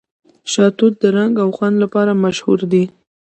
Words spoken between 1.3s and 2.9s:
او خوند لپاره مشهور دی.